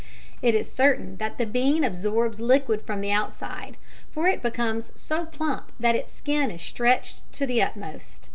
It 0.41 0.55
is 0.55 0.73
certain 0.73 1.17
that 1.17 1.37
the 1.37 1.45
bean 1.45 1.83
absorbs 1.83 2.41
liquid 2.41 2.81
from 2.81 3.01
the 3.01 3.11
outside, 3.11 3.77
for 4.09 4.27
it 4.27 4.41
becomes 4.41 4.91
so 4.99 5.27
plump 5.27 5.71
that 5.79 5.93
its 5.95 6.11
skin 6.11 6.49
is 6.49 6.59
stretched 6.63 7.31
to 7.33 7.45
the 7.45 7.61
utmost. 7.61 8.29